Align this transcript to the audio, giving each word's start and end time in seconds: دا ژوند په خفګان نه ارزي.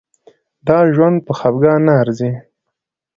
دا 0.67 0.77
ژوند 0.95 1.17
په 1.25 1.31
خفګان 1.39 1.79
نه 1.87 1.93
ارزي. 2.01 2.31